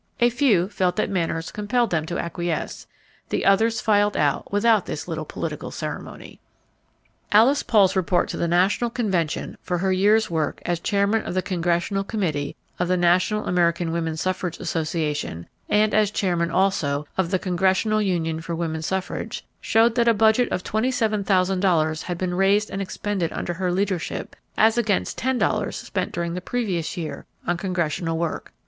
[0.19, 2.87] A few felt that manners compelled them to acquiesce;
[3.29, 6.39] the others filed out without this little political ceremony.
[7.31, 11.43] Alice Paul's report to the national convention for her year's work as Chairman of the
[11.43, 17.37] Congressional Committee of the National American Woman Suffrage Association, and as Chairman also of the
[17.37, 22.17] Congressional Union for Woman Suffrage, showed that a budget of twenty seven thousand dollars had
[22.17, 26.97] been raised and expended under her leadership as against ten dollars spent during the previous
[26.97, 28.51] year on Congressional work.